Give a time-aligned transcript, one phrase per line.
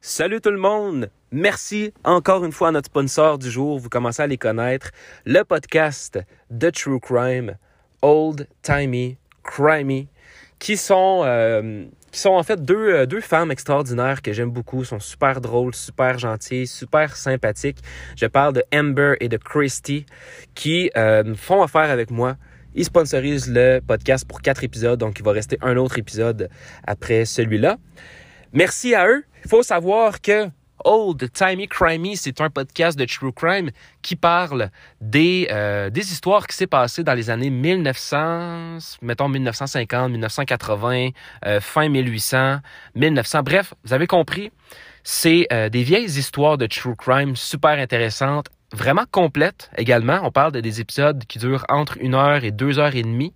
[0.00, 1.10] Salut tout le monde!
[1.32, 3.80] Merci encore une fois à notre sponsor du jour.
[3.80, 4.92] Vous commencez à les connaître.
[5.26, 7.56] Le podcast de True Crime,
[8.00, 10.06] Old Timey Crimey,
[10.60, 14.84] qui sont, euh, qui sont en fait deux, euh, deux femmes extraordinaires que j'aime beaucoup.
[14.84, 17.78] sont super drôles, super gentilles, super sympathiques.
[18.16, 20.06] Je parle de Amber et de Christy
[20.54, 22.36] qui euh, font affaire avec moi.
[22.76, 26.48] Ils sponsorisent le podcast pour quatre épisodes, donc il va rester un autre épisode
[26.86, 27.78] après celui-là.
[28.52, 29.24] Merci à eux.
[29.44, 30.48] Il faut savoir que
[30.84, 33.70] Old Timey Crimey, c'est un podcast de True Crime
[34.02, 34.70] qui parle
[35.00, 41.08] des, euh, des histoires qui s'est passées dans les années 1900, mettons 1950, 1980,
[41.46, 42.58] euh, fin 1800,
[42.94, 43.42] 1900.
[43.42, 44.52] Bref, vous avez compris,
[45.02, 50.20] c'est euh, des vieilles histoires de True Crime super intéressantes, vraiment complètes également.
[50.22, 53.34] On parle de des épisodes qui durent entre une heure et deux heures et demie.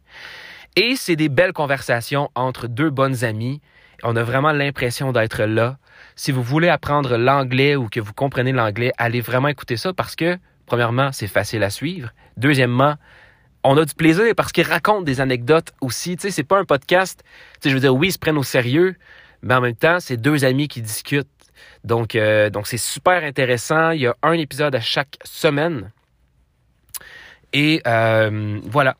[0.76, 3.60] Et c'est des belles conversations entre deux bonnes amies
[4.02, 5.78] on a vraiment l'impression d'être là.
[6.22, 10.14] Si vous voulez apprendre l'anglais ou que vous comprenez l'anglais, allez vraiment écouter ça parce
[10.14, 12.10] que, premièrement, c'est facile à suivre.
[12.36, 12.94] Deuxièmement,
[13.64, 16.14] on a du plaisir parce qu'ils racontent des anecdotes aussi.
[16.14, 17.24] Tu sais, c'est pas un podcast.
[17.54, 18.94] Tu sais, je veux dire, oui, ils se prennent au sérieux,
[19.42, 21.26] mais en même temps, c'est deux amis qui discutent.
[21.82, 23.90] Donc, euh, c'est super intéressant.
[23.90, 25.90] Il y a un épisode à chaque semaine.
[27.52, 28.96] Et euh, voilà.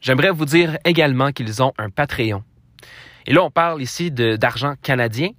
[0.00, 2.42] J'aimerais vous dire également qu'ils ont un Patreon.
[3.26, 5.32] Et là, on parle ici d'argent canadien.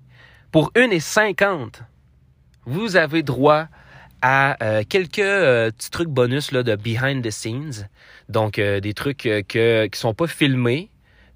[0.52, 1.82] Pour 1,50,
[2.66, 3.68] vous avez droit
[4.22, 7.88] à euh, quelques euh, petits trucs bonus là, de behind the scenes.
[8.28, 10.90] Donc, euh, des trucs que, qui sont pas filmés,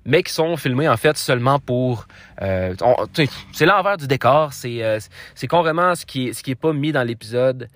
[0.04, 2.08] mais qui sont filmés en fait seulement pour...
[2.40, 4.52] c'est l'envers du décor.
[4.52, 5.00] C'est
[5.34, 7.70] c'est carrément ce qui, est, ce qui est pas mis dans l'épisode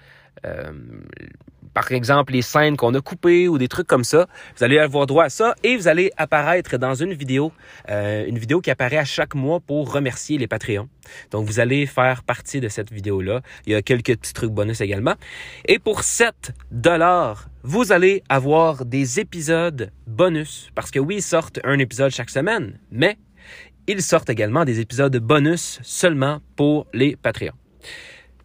[1.73, 4.27] par exemple les scènes qu'on a coupées ou des trucs comme ça.
[4.57, 7.51] Vous allez avoir droit à ça et vous allez apparaître dans une vidéo,
[7.89, 10.89] euh, une vidéo qui apparaît à chaque mois pour remercier les Patreons.
[11.31, 13.41] Donc vous allez faire partie de cette vidéo-là.
[13.65, 15.15] Il y a quelques petits trucs bonus également.
[15.65, 21.59] Et pour 7 dollars, vous allez avoir des épisodes bonus parce que oui, ils sortent
[21.63, 23.17] un épisode chaque semaine, mais
[23.87, 27.55] ils sortent également des épisodes bonus seulement pour les Patreons.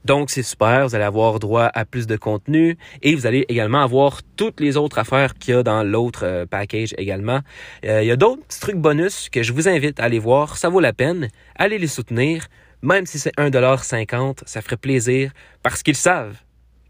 [0.04, 0.87] Donc, c'est super.
[0.87, 4.76] Vous allez avoir droit à plus de contenu et vous allez également avoir toutes les
[4.76, 7.41] autres affaires qu'il y a dans l'autre euh, package également.
[7.87, 10.59] Euh, il y a d'autres petits trucs bonus que je vous invite à aller voir.
[10.59, 11.28] Ça vaut la peine.
[11.56, 12.47] Allez les soutenir.
[12.82, 15.32] Même si c'est 1,50$, ça ferait plaisir
[15.62, 16.37] parce qu'ils savent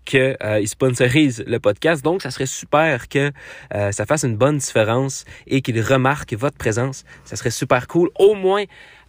[0.04, 2.02] qu'ils euh, sponsorisent le podcast.
[2.02, 3.30] Donc, ça serait super que
[3.70, 7.04] ça fasse une bonne différence et qu'ils remarquent votre présence.
[7.24, 8.10] Ça serait super cool.
[8.18, 8.64] Au moins,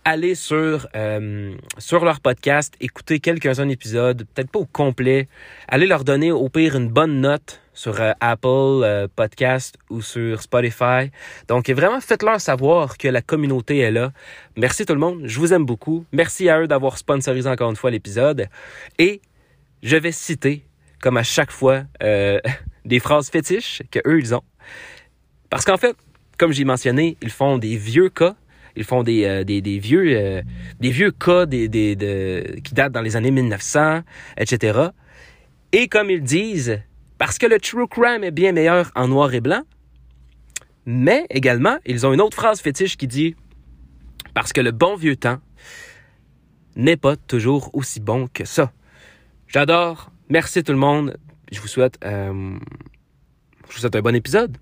[0.06, 5.28] allez sur, euh, sur leur podcast, écouter quelques-uns épisodes, peut-être pas au complet.
[5.68, 10.44] Allez leur donner au pire une bonne note sur euh, Apple euh, Podcast ou sur
[10.44, 11.12] Spotify.
[11.48, 14.14] Donc vraiment, faites-leur savoir que la communauté est là.
[14.56, 16.06] Merci tout le monde, je vous aime beaucoup.
[16.12, 18.48] Merci à eux d'avoir sponsorisé encore une fois l'épisode.
[19.00, 19.22] Et
[19.82, 20.64] je vais citer,
[21.02, 21.84] comme à chaque fois,
[22.86, 24.44] des phrases fétiches que eux ils ont.
[25.50, 25.96] Parce qu'en fait,
[26.38, 28.36] comme j'ai mentionné, ils font des vieux cas
[28.76, 29.44] ils font des, euh,
[29.80, 30.42] vieux, euh,
[30.80, 34.02] des vieux cas des, des, de, qui datent dans les années 1900,
[34.38, 34.90] etc.
[35.72, 36.80] Et comme ils disent,
[37.18, 39.62] parce que le true crime est bien meilleur en noir et blanc,
[40.86, 43.36] mais également, ils ont une autre phrase fétiche qui dit
[44.34, 45.40] parce que le bon vieux temps
[46.76, 48.72] n'est pas toujours aussi bon que ça.
[49.48, 50.12] J'adore.
[50.30, 51.18] Merci tout le monde.
[51.52, 52.58] Je vous souhaite, euh,
[53.70, 54.58] je vous souhaite un bon épisode.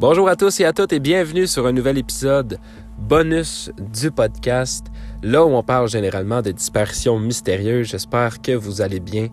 [0.00, 2.60] Bonjour à tous et à toutes et bienvenue sur un nouvel épisode
[2.98, 4.86] bonus du podcast,
[5.24, 7.88] là où on parle généralement de disparitions mystérieuses.
[7.88, 9.26] J'espère que vous allez bien.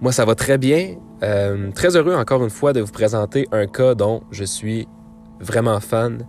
[0.00, 0.96] Moi, ça va très bien.
[1.22, 4.88] Euh, très heureux encore une fois de vous présenter un cas dont je suis
[5.40, 6.26] vraiment fan.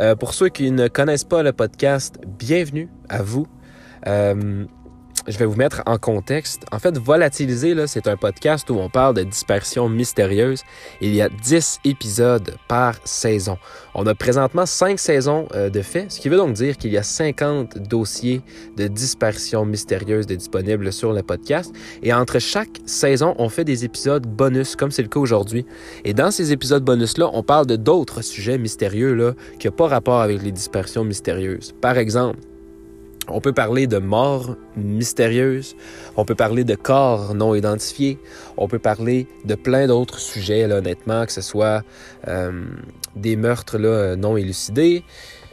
[0.00, 3.46] Euh, pour ceux qui ne connaissent pas le podcast, bienvenue à vous.
[4.08, 4.64] Euh,
[5.28, 6.64] je vais vous mettre en contexte.
[6.72, 10.62] En fait, Volatiliser, c'est un podcast où on parle de dispersion mystérieuse.
[11.00, 13.58] Il y a 10 épisodes par saison.
[13.94, 16.96] On a présentement 5 saisons euh, de fait, ce qui veut donc dire qu'il y
[16.96, 18.42] a 50 dossiers
[18.76, 21.74] de disparition mystérieuse de disponibles sur le podcast.
[22.02, 25.66] Et entre chaque saison, on fait des épisodes bonus, comme c'est le cas aujourd'hui.
[26.04, 29.88] Et dans ces épisodes bonus-là, on parle de d'autres sujets mystérieux là, qui n'ont pas
[29.88, 31.74] rapport avec les dispersions mystérieuses.
[31.80, 32.38] Par exemple,
[33.30, 35.76] on peut parler de morts mystérieuses,
[36.16, 38.18] on peut parler de corps non identifiés,
[38.56, 41.82] on peut parler de plein d'autres sujets, là, honnêtement, que ce soit
[42.26, 42.52] euh,
[43.16, 45.04] des meurtres non élucidés,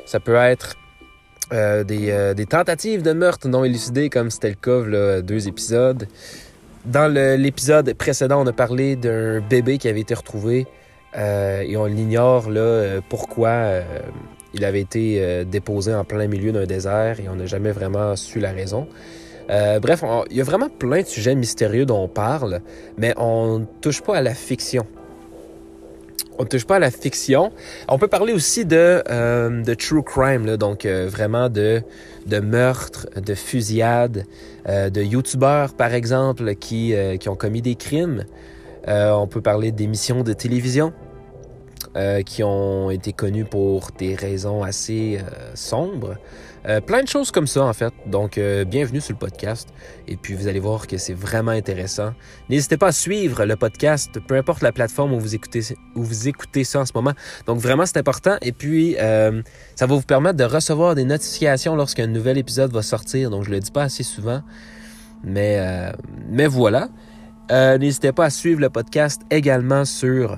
[0.06, 0.76] ça peut être
[1.54, 6.08] euh, euh, des, tentatives de meurtre non élucidés, comme c'était le cas là, deux épisodes.
[6.86, 10.68] Dans l'épisode précédent, on a parlé d'un bébé qui avait été retrouvé
[11.16, 12.50] et on l'ignore
[13.10, 13.82] pourquoi
[14.56, 18.40] il avait été déposé en plein milieu d'un désert et on n'a jamais vraiment su
[18.40, 18.88] la raison.
[19.48, 22.62] bref, il y a vraiment plein de sujets mystérieux dont on parle,
[22.98, 24.88] mais on ne touche pas à la fiction
[26.38, 27.52] on ne touche pas à la fiction.
[27.88, 31.82] On peut parler aussi de, euh, de true crime, donc euh, vraiment de,
[32.26, 34.26] de meurtres, de fusillades,
[34.68, 38.26] euh, de youtubeurs, par exemple, qui, qui ont commis des crimes.
[38.88, 40.94] on peut parler d'émissions de télévision
[42.26, 45.20] qui ont été connues pour des raisons assez
[45.54, 46.18] sombres.
[46.68, 47.94] Euh, plein de choses comme ça, en fait.
[48.08, 49.70] Donc, euh, bienvenue sur le podcast.
[50.08, 52.14] Et puis, vous allez voir que c'est vraiment intéressant.
[52.50, 55.62] N'hésitez pas à suivre le podcast, peu importe la plateforme où vous écoutez,
[55.96, 57.14] où vous écoutez ça en ce moment.
[57.46, 58.38] Donc, vraiment, c'est important.
[58.42, 59.44] Et puis, euh,
[59.76, 63.30] ça va vous permettre de recevoir des notifications lorsqu'un nouvel épisode va sortir.
[63.30, 64.42] Donc, je le dis pas assez souvent.
[65.24, 65.60] Mais,
[66.30, 66.90] mais voilà.
[67.50, 70.38] N'hésitez pas à suivre le podcast également sur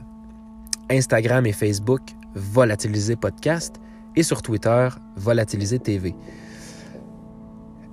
[0.89, 2.01] Instagram et Facebook,
[2.35, 3.75] Volatiliser Podcast
[4.15, 6.15] et sur Twitter, Volatiliser TV.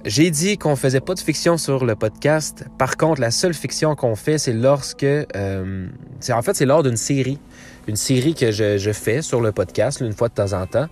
[0.05, 2.67] J'ai dit qu'on faisait pas de fiction sur le podcast.
[2.77, 5.03] Par contre, la seule fiction qu'on fait, c'est lorsque...
[5.03, 5.89] Euh,
[6.29, 7.39] en fait, c'est lors d'une série.
[7.89, 10.89] Une série que je, fais sur le podcast, une fois de temps en temps.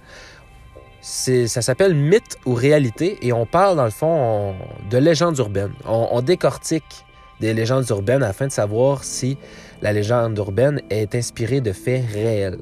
[1.03, 4.55] Ça s'appelle Mythe ou réalité et on parle, dans le fond,
[4.91, 5.75] de légendes urbaines.
[5.85, 7.05] On, on décortique
[7.41, 9.37] des légendes urbaines afin de savoir si
[9.83, 12.59] la légende urbaine est inspirée de faits réels.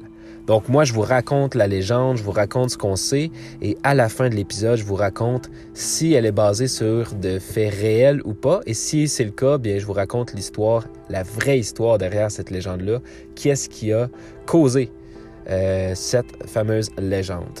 [0.47, 3.29] Donc moi, je vous raconte la légende, je vous raconte ce qu'on sait,
[3.61, 7.37] et à la fin de l'épisode, je vous raconte si elle est basée sur de
[7.37, 8.61] faits réels ou pas.
[8.65, 12.49] Et si c'est le cas, bien, je vous raconte l'histoire, la vraie histoire derrière cette
[12.49, 12.99] légende-là.
[13.35, 14.09] Qui est-ce qui a
[14.47, 14.91] causé
[15.49, 17.59] euh, cette fameuse légende?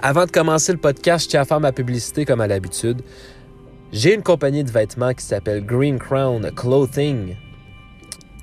[0.00, 3.02] Avant de commencer le podcast, je tiens à faire ma publicité comme à l'habitude.
[3.92, 7.34] J'ai une compagnie de vêtements qui s'appelle Green Crown Clothing.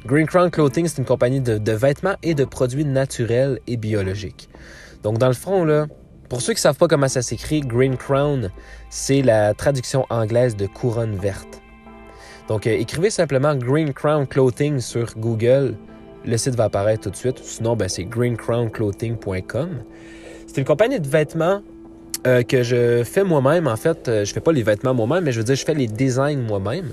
[0.05, 4.50] Green Crown Clothing, c'est une compagnie de, vêtements et de produits naturels et biologiques.
[5.01, 5.88] Donc, dans le fond, là,
[6.27, 8.51] pour ceux qui ne savent pas comment ça s'écrit, Green Crown,
[8.89, 11.61] c'est la traduction anglaise de couronne verte.
[12.50, 15.75] Donc, euh, écrivez simplement Green Crown Clothing sur Google.
[16.25, 17.39] Le site va apparaître tout de suite.
[17.41, 19.69] Sinon, ben, c'est greencrownclothing.com.
[20.47, 21.61] C'est une compagnie de vêtements
[22.27, 23.67] euh, que je fais moi-même.
[23.67, 25.73] En fait, euh, je fais pas les vêtements moi-même, mais je veux dire, je fais
[25.73, 26.89] les designs moi-même.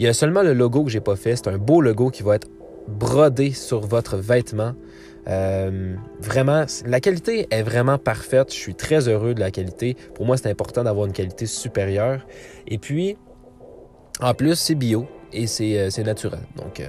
[0.00, 1.36] Il y a seulement le logo que j'ai pas fait.
[1.36, 2.48] C'est un beau logo qui va être
[2.88, 4.72] brodé sur votre vêtement.
[5.28, 8.50] Euh, vraiment, la qualité est vraiment parfaite.
[8.50, 9.98] Je suis très heureux de la qualité.
[10.14, 12.26] Pour moi, c'est important d'avoir une qualité supérieure.
[12.66, 13.18] Et puis,
[14.22, 16.40] en plus, c'est bio et c'est euh, naturel.
[16.56, 16.88] Donc, euh,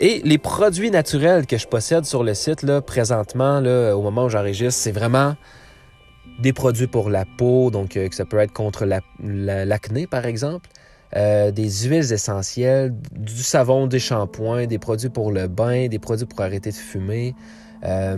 [0.00, 4.24] et les produits naturels que je possède sur le site, là, présentement, là, au moment
[4.24, 5.36] où j'enregistre, c'est vraiment
[6.38, 10.70] des produits pour la peau, donc ça peut être contre l'acné, par exemple.
[11.16, 16.26] Euh, des huiles essentielles, du savon, des shampoings, des produits pour le bain, des produits
[16.26, 17.34] pour arrêter de fumer.
[17.84, 18.16] Euh,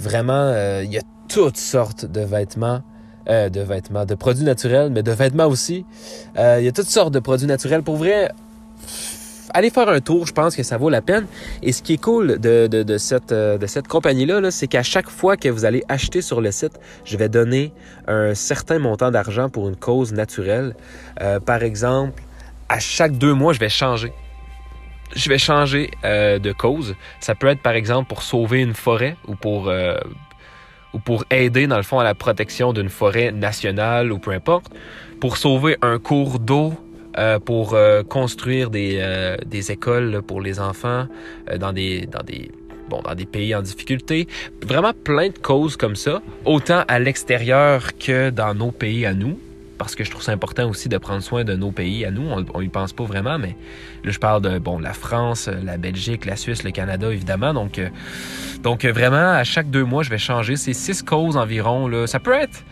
[0.00, 2.82] vraiment, euh, il y a toutes sortes de vêtements.
[3.26, 5.86] de vêtements, de produits naturels, mais de vêtements aussi.
[6.36, 7.82] Il y a toutes sortes de produits naturels.
[7.82, 8.30] Pour vrai,
[9.54, 11.26] allez faire un tour, je pense que ça vaut la peine.
[11.62, 15.36] Et ce qui est cool de, cette, de cette compagnie-là, -là, c'est qu'à chaque fois
[15.36, 17.72] que vous allez acheter sur le site, je vais donner
[18.06, 20.74] un certain montant d'argent pour une cause naturelle.
[21.20, 22.22] Euh, par exemple,
[22.68, 24.12] à chaque deux mois, je vais changer.
[25.14, 26.96] Je vais changer euh, de cause.
[27.20, 29.96] Ça peut être par exemple pour sauver une forêt ou pour, euh,
[30.92, 34.72] ou pour aider dans le fond à la protection d'une forêt nationale ou peu importe.
[35.20, 36.74] Pour sauver un cours d'eau
[37.16, 41.06] euh, pour euh, construire des, euh, des écoles pour les enfants
[41.58, 42.50] dans des dans des
[42.88, 44.26] bon dans des pays en difficulté,
[44.62, 49.38] vraiment plein de causes comme ça, autant à l'extérieur que dans nos pays à nous
[49.78, 52.30] parce que je trouve ça important aussi de prendre soin de nos pays à nous.
[52.54, 53.56] On y pense pas vraiment, mais
[54.04, 57.52] là, je parle de bon la France, la Belgique, la Suisse, le Canada, évidemment.
[57.52, 57.80] Donc,
[58.62, 60.56] donc vraiment, à chaque deux mois, je vais changer.
[60.56, 61.88] ces six causes environ.
[61.88, 62.06] Là.
[62.06, 62.64] Ça peut être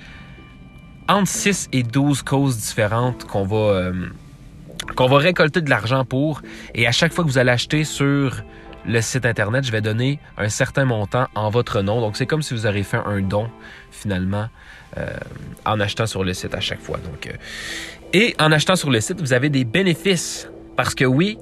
[1.08, 3.90] entre 6 et 12 causes différentes qu'on va,
[4.96, 6.42] qu'on va récolter de l'argent pour.
[6.74, 8.42] Et à chaque fois que vous allez acheter sur
[8.86, 12.00] le site internet, je vais donner un certain montant en votre nom.
[12.00, 13.48] Donc c'est comme si vous auriez fait un don
[13.90, 14.48] finalement
[14.98, 15.06] euh,
[15.64, 16.98] en achetant sur le site à chaque fois.
[16.98, 17.36] Donc, euh,
[18.12, 20.48] et en achetant sur le site, vous avez des bénéfices.
[20.76, 21.38] Parce que oui,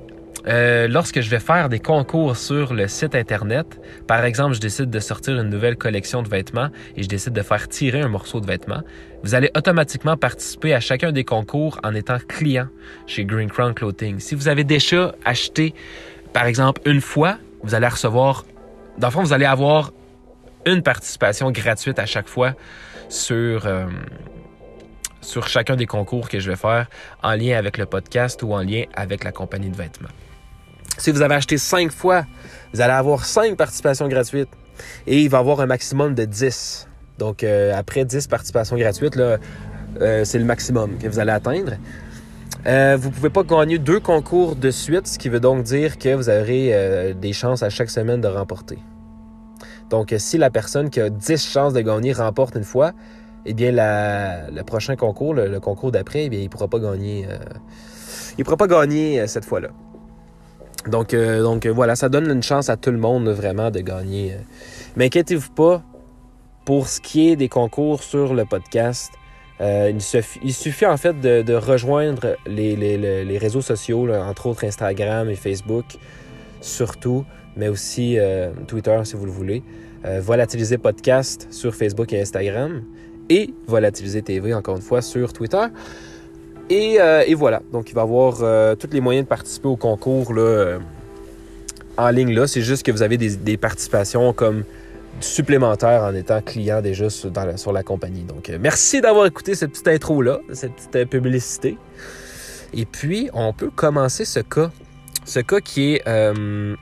[0.46, 4.90] euh, lorsque je vais faire des concours sur le site Internet, par exemple, je décide
[4.90, 8.40] de sortir une nouvelle collection de vêtements et je décide de faire tirer un morceau
[8.40, 8.82] de vêtement,
[9.22, 12.68] vous allez automatiquement participer à chacun des concours en étant client
[13.06, 14.18] chez Green Crown Clothing.
[14.18, 15.74] Si vous avez déjà acheté,
[16.32, 18.44] par exemple, une fois, vous allez recevoir,
[18.98, 19.92] dans le fond, vous allez avoir
[20.66, 22.54] une participation gratuite à chaque fois
[23.08, 23.66] sur...
[23.66, 23.86] Euh,
[25.22, 26.86] sur chacun des concours que je vais faire
[27.22, 30.08] en lien avec le podcast ou en lien avec la compagnie de vêtements.
[30.96, 32.24] Si vous avez acheté cinq fois,
[32.72, 34.48] vous allez avoir cinq participations gratuites.
[35.06, 36.89] Et il va avoir un maximum de 10.
[37.20, 41.72] Donc, euh, après 10 participations gratuites, euh, c'est le maximum que vous allez atteindre.
[42.66, 45.98] Euh, vous ne pouvez pas gagner deux concours de suite, ce qui veut donc dire
[45.98, 48.78] que vous aurez des chances à chaque semaine de remporter.
[49.90, 52.92] Donc, si la personne qui a 10 chances de gagner remporte une fois,
[53.44, 57.26] eh bien, le prochain concours, le, concours d'après, eh bien, il ne pourra pas gagner.
[58.38, 59.68] il pourra pas gagner cette fois-là.
[60.86, 61.14] Donc
[61.66, 64.36] voilà, ça donne une chance à tout le monde vraiment de gagner.
[64.96, 65.82] Mais inquiétez-vous pas,
[66.70, 69.12] pour ce qui est des concours sur le podcast,
[69.60, 75.84] euh, il, suffit, en fait de, rejoindre les, réseaux sociaux, entre autres Instagram et Facebook,
[76.60, 77.24] surtout,
[77.56, 79.64] mais aussi euh, Twitter si vous le voulez.
[80.04, 82.84] Euh, Volatiliser Podcast sur Facebook et Instagram
[83.28, 85.66] et Volatiliser TV, encore une fois, sur Twitter.
[86.68, 90.78] Et, voilà, donc il va y avoir tous les moyens de participer au concours là,
[91.96, 92.32] en ligne.
[92.32, 92.46] là.
[92.46, 94.62] C'est juste que vous avez des participations comme
[95.20, 97.30] supplémentaire en étant client déjà sur,
[97.72, 98.22] la, compagnie.
[98.22, 101.78] Donc, euh, merci d'avoir écouté cette petite intro-là, cette petite euh, publicité.
[102.72, 104.70] Et puis, on peut commencer ce cas.
[105.24, 106.74] Ce cas qui est euh,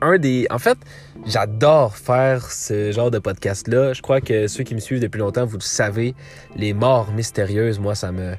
[0.00, 0.46] un des...
[0.50, 0.78] En fait,
[1.26, 3.92] j'adore faire ce genre de podcast-là.
[3.92, 6.14] Je crois que ceux qui me suivent depuis longtemps, vous le savez,
[6.56, 8.34] les morts mystérieuses, moi, ça me...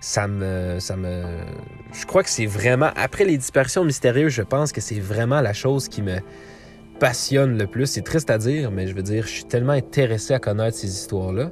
[0.00, 1.24] Ça me, ça me,
[1.92, 5.52] je crois que c'est vraiment après les disparitions mystérieuses, je pense que c'est vraiment la
[5.52, 6.20] chose qui me,
[6.98, 7.86] passionne le plus.
[7.86, 10.88] C'est triste à dire, mais je veux dire, je suis tellement intéressé à connaître ces
[10.88, 11.50] histoires-là.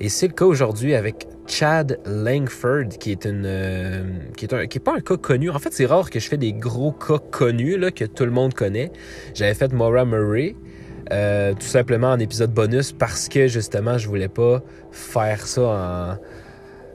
[0.00, 4.02] Et c'est le cas aujourd'hui avec Chad Langford, qui est une, euh,
[4.36, 5.50] qui est un, qui est pas un cas connu.
[5.50, 8.32] En fait, c'est rare que je fais des gros cas connus là que tout le
[8.32, 8.90] monde connaît.
[9.34, 10.56] J'avais fait Maura Murray,
[11.12, 16.16] euh, tout simplement en épisode bonus parce que justement, je voulais pas faire ça en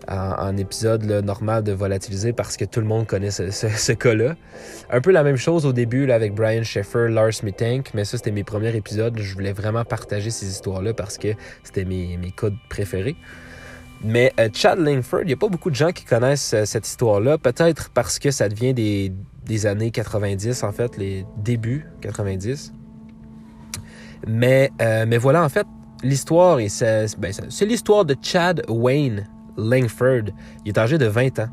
[0.10, 4.36] en, épisode normal de volatiliser parce que tout le monde connaît ce, cas-là.
[4.90, 8.32] Un peu la même chose au début avec Brian Sheffer, Lars Mittank, mais ça c'était
[8.32, 9.18] mes premiers épisodes.
[9.18, 11.30] Je voulais vraiment partager ces histoires-là parce que
[11.64, 13.16] c'était mes, codes préférés.
[14.04, 16.88] Mais euh, Chad Langford, il n'y a pas beaucoup de gens qui connaissent euh, cette
[16.88, 19.12] histoire-là, peut-être parce que ça devient des,
[19.46, 22.72] des, années 90, en fait, les débuts 90.
[24.26, 25.68] Mais, euh, mais voilà, en fait,
[26.02, 29.28] l'histoire, ben, c'est l'histoire de Chad Wayne
[29.60, 30.32] Langford.
[30.66, 31.50] Il est âgé de 20 ans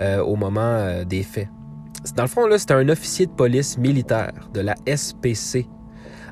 [0.00, 1.48] euh, au moment euh, des faits.
[2.14, 5.66] Dans le fond, là, c'était un officier de police militaire de la SPC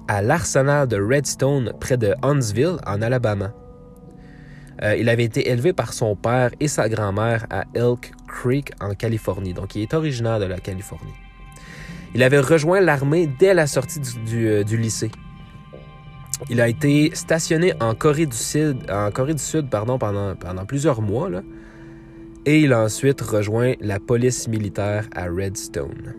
[0.08, 3.52] à l'arsenal de Redstone près de Huntsville, en Alabama.
[4.82, 8.94] Euh, il avait été élevé par son père et sa grand-mère à Elk Creek, en
[8.94, 9.52] Californie.
[9.52, 11.14] Donc, il est originaire de la Californie.
[12.14, 15.10] Il avait rejoint l'armée dès la sortie du lycée.
[16.50, 21.30] Il a été stationné en Corée du Sud, pendant, plusieurs mois.
[22.44, 26.14] Et il a ensuite rejoint la police militaire à Redstone.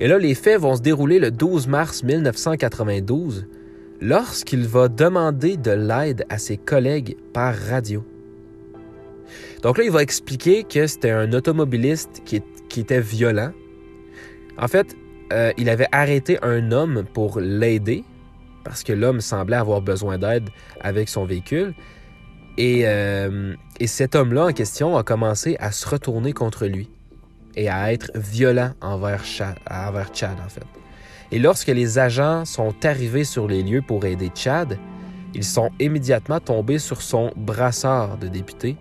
[0.00, 3.46] Et là, les faits vont se dérouler le 12 mars 1992
[4.00, 8.04] lorsqu'il va demander de l'aide à ses collègues par radio.
[9.62, 13.52] Donc là, il va expliquer que c'était un automobiliste qui, qui, était violent.
[14.58, 14.96] En fait,
[15.32, 18.02] euh, il avait arrêté un homme pour l'aider
[18.64, 20.50] parce que l'homme semblait avoir besoin d'aide
[20.80, 21.74] avec son véhicule.
[22.58, 23.54] Et, euh,
[23.86, 26.88] cet homme-là en question a commencé à se retourner contre lui
[27.56, 30.66] et à être violent envers Chad, en fait.
[31.32, 34.78] Et lorsque les agents sont arrivés sur les lieux pour aider Chad,
[35.34, 38.76] ils sont immédiatement tombés sur son brassard de député,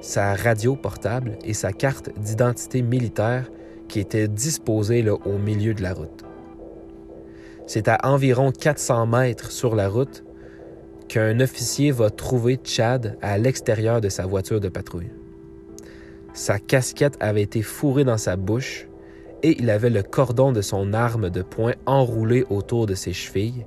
[0.00, 3.50] sa radio portable et sa carte d'identité militaire
[3.88, 6.24] qui étaient disposés là, au milieu de la route.
[7.74, 10.24] C'est à environ 400 mètres sur la route
[11.08, 15.10] qu'un officier va trouver Chad à l'extérieur de sa voiture de patrouille.
[16.34, 18.88] Sa casquette avait été fourrée dans sa bouche
[19.42, 23.64] et il avait le cordon de son arme de poing enroulé autour de ses chevilles.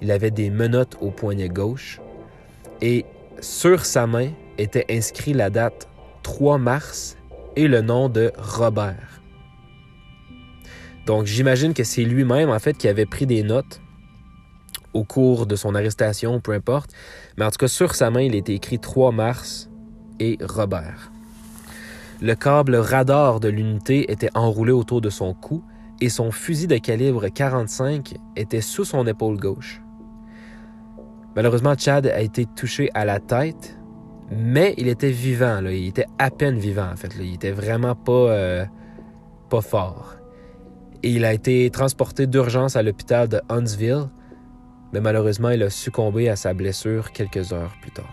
[0.00, 2.00] Il avait des menottes au poignet gauche
[2.80, 3.04] et
[3.40, 5.86] sur sa main était inscrit la date
[6.22, 7.18] 3 mars
[7.56, 9.13] et le nom de Robert.
[11.06, 13.80] Donc j'imagine que c'est lui-même en fait qui avait pris des notes
[14.94, 16.90] au cours de son arrestation, peu importe.
[17.36, 19.68] Mais en tout cas, sur sa main, il était écrit 3 mars
[20.20, 21.10] et Robert.
[22.22, 25.64] Le câble radar de l'unité était enroulé autour de son cou
[26.00, 29.82] et son fusil de calibre 45 était sous son épaule gauche.
[31.34, 33.76] Malheureusement, Chad a été touché à la tête,
[34.30, 35.60] mais il était vivant.
[35.60, 35.72] Là.
[35.72, 37.12] Il était à peine vivant, en fait.
[37.20, 38.64] Il était vraiment pas, euh,
[39.50, 40.14] pas fort
[41.10, 44.08] il a été transporté d'urgence à l'hôpital de Huntsville,
[44.92, 48.12] mais malheureusement, il a succombé à sa blessure quelques heures plus tard.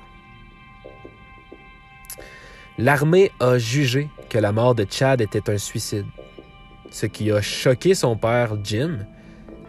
[2.77, 6.05] L'armée a jugé que la mort de Chad était un suicide,
[6.89, 9.05] ce qui a choqué son père Jim,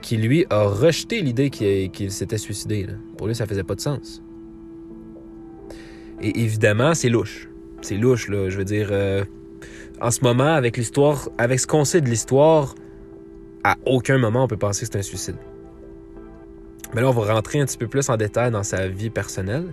[0.00, 2.86] qui lui a rejeté l'idée qu'il s'était suicidé.
[3.16, 4.22] Pour lui, ça faisait pas de sens.
[6.20, 7.48] Et évidemment, c'est louche.
[7.82, 8.48] C'est louche, là.
[8.48, 9.24] Je veux dire, euh,
[10.00, 12.74] en ce moment, avec l'histoire, avec ce qu'on sait de l'histoire,
[13.64, 15.36] à aucun moment on peut penser que c'est un suicide.
[16.94, 19.72] Mais là, on va rentrer un petit peu plus en détail dans sa vie personnelle.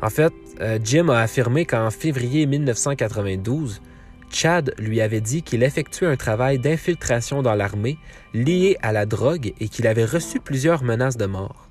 [0.00, 3.82] En fait, euh, Jim a affirmé qu'en février 1992,
[4.30, 7.98] Chad lui avait dit qu'il effectuait un travail d'infiltration dans l'armée
[8.32, 11.68] lié à la drogue et qu'il avait reçu plusieurs menaces de mort.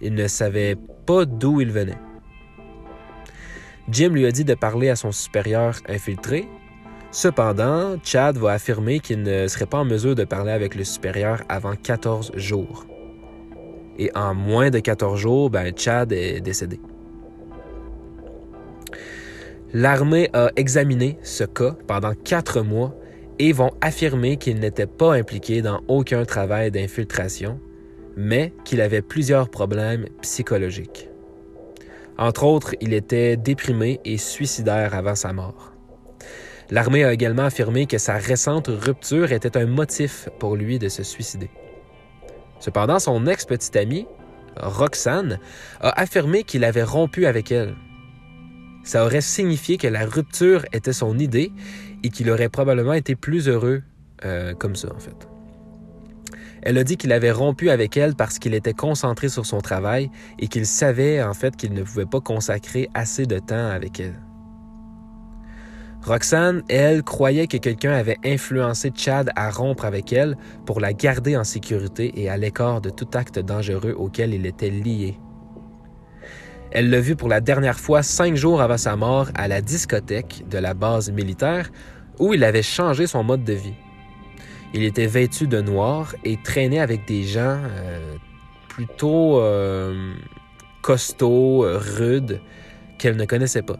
[0.00, 1.98] Il ne savait pas d'où il venait.
[3.88, 6.48] Jim lui a dit de parler à son supérieur infiltré.
[7.12, 11.42] Cependant, Chad va affirmer qu'il ne serait pas en mesure de parler avec le supérieur
[11.50, 12.86] avant 14 jours.
[13.98, 16.80] Et en moins de 14 jours, ben, Chad est décédé.
[19.74, 22.94] L'armée a examiné ce cas pendant quatre mois
[23.38, 27.60] et vont affirmer qu'il n'était pas impliqué dans aucun travail d'infiltration,
[28.16, 31.10] mais qu'il avait plusieurs problèmes psychologiques.
[32.16, 35.71] Entre autres, il était déprimé et suicidaire avant sa mort.
[36.72, 41.04] L'armée a également affirmé que sa récente rupture était un motif pour lui de se
[41.04, 41.50] suicider.
[42.58, 44.08] Cependant, son ex-petite amie,
[44.56, 45.38] Roxane,
[45.80, 47.76] a affirmé qu'il avait rompu avec elle
[48.84, 51.52] ça aurait signifié que la rupture était son idée
[52.02, 53.82] et qu'il aurait probablement été plus heureux
[54.24, 55.28] euh, comme ça, en fait.
[56.62, 60.10] Elle a dit qu'il avait rompu avec elle parce qu'il était concentré sur son travail
[60.38, 64.14] et qu'il savait en fait qu'il ne pouvait pas consacrer assez de temps avec elle.
[66.04, 71.36] Roxane, elle, croyait que quelqu'un avait influencé Chad à rompre avec elle pour la garder
[71.36, 75.16] en sécurité et à l'écart de tout acte dangereux auquel il était lié.
[76.72, 80.44] Elle l'a vu pour la dernière fois cinq jours avant sa mort à la discothèque
[80.50, 81.70] de la base militaire
[82.18, 83.74] où il avait changé son mode de vie.
[84.74, 88.16] Il était vêtu de noir et traînait avec des gens euh,
[88.68, 90.14] plutôt euh,
[90.82, 92.40] costauds, rudes,
[92.98, 93.78] qu'elle ne connaissait pas.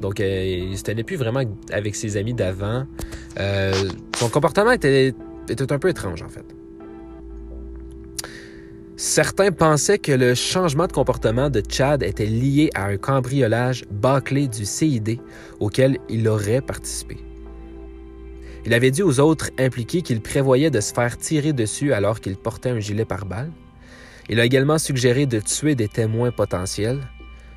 [0.00, 2.86] Donc, euh, il ne se tenait plus vraiment avec ses amis d'avant.
[4.16, 5.14] son comportement était,
[5.48, 6.44] un peu étrange, en fait.
[8.96, 14.46] Certains pensaient que le changement de comportement de Chad était lié à un cambriolage bâclé
[14.46, 15.18] du CID
[15.58, 17.16] auquel il aurait participé.
[18.66, 22.36] Il avait dit aux autres impliqués qu'il prévoyait de se faire tirer dessus alors qu'il
[22.36, 23.50] portait un gilet pare-balles.
[24.30, 27.00] Il a également suggéré de tuer des témoins potentiels.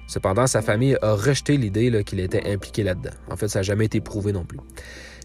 [0.08, 3.12] Cependant, sa famille a rejeté l'idée qu'il était impliqué là-dedans.
[3.30, 4.60] En fait, ça n'a jamais été prouvé non plus.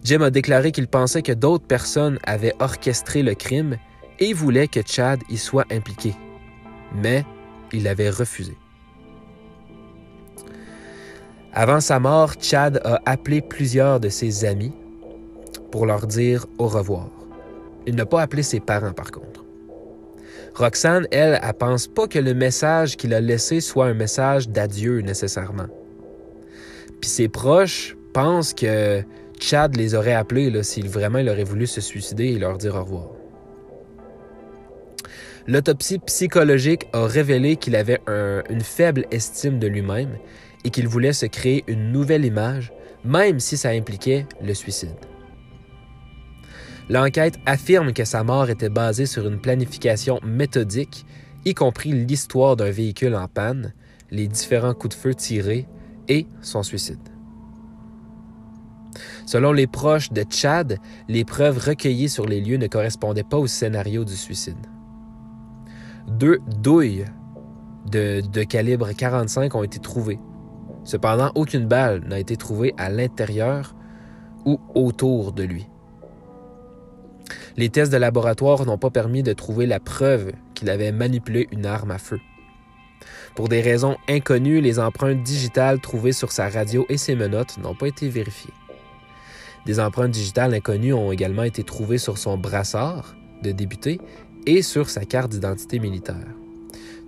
[0.02, 3.76] Jim a déclaré qu'il pensait que d'autres personnes avaient orchestré le crime
[4.18, 6.14] et voulait que Chad y soit impliqué,
[6.94, 7.24] mais
[7.72, 8.56] il avait refusé.
[11.52, 14.72] Avant sa mort, Chad a appelé plusieurs de ses amis
[15.70, 17.08] pour leur dire au revoir.
[17.86, 19.31] Il n'a pas appelé ses parents par contre.
[20.54, 25.00] Roxane, elle, elle pense pas que le message qu'il a laissé soit un message d'adieu
[25.00, 25.68] nécessairement.
[27.00, 29.02] Puis ses proches pensent que
[29.40, 32.84] Chad les aurait appelés s'il vraiment il aurait voulu se suicider et leur dire au
[32.84, 33.08] revoir.
[35.48, 40.16] L'autopsie psychologique a révélé qu'il avait une faible estime de lui-même
[40.64, 42.72] et qu'il voulait se créer une nouvelle image,
[43.04, 44.94] même si ça impliquait le suicide.
[46.92, 51.06] L'enquête affirme que sa mort était basée sur une planification méthodique,
[51.46, 53.72] y compris l'histoire d'un véhicule en panne,
[54.10, 55.66] les différents coups de feu tirés
[56.08, 56.98] et son suicide.
[59.24, 60.76] Selon les proches de Chad,
[61.08, 64.66] les preuves recueillies sur les lieux ne correspondaient pas au scénario du suicide.
[66.08, 67.06] Deux douilles
[67.90, 70.20] de, calibre 45 ont été trouvées.
[70.84, 73.74] Cependant, aucune balle n'a été trouvée à l'intérieur
[74.44, 75.71] ou autour de lui.
[77.56, 81.66] Les tests de laboratoire n'ont pas permis de trouver la preuve qu'il avait manipulé une
[81.66, 82.20] arme à feu.
[83.34, 87.74] Pour des raisons inconnues, les empreintes digitales trouvées sur sa radio et ses menottes n'ont
[87.74, 88.52] pas été vérifiées.
[89.66, 94.00] Des empreintes digitales inconnues ont également été trouvées sur son brassard de débuté
[94.46, 96.26] et sur sa carte d'identité militaire.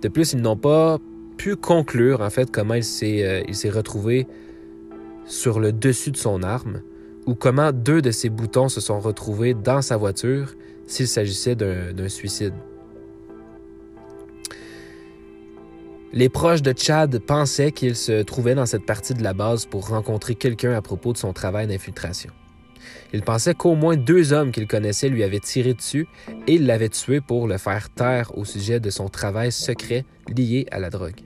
[0.01, 0.97] De plus, ils n'ont pas
[1.37, 4.27] pu conclure en fait comment il s'est, euh, retrouvé
[5.25, 6.81] sur le dessus de son arme
[7.25, 10.53] ou comment deux de ses boutons se sont retrouvés dans sa voiture
[10.87, 12.53] s'il s'agissait d'un suicide.
[16.13, 19.89] Les proches de Chad pensaient qu'il se trouvait dans cette partie de la base pour
[19.89, 22.31] rencontrer quelqu'un à propos de son travail d'infiltration.
[23.11, 26.07] Il pensait qu'au moins deux hommes qu'il connaissait lui avaient tiré dessus
[26.47, 30.79] et l'avaient tué pour le faire taire au sujet de son travail secret lié à
[30.79, 31.19] la drogue.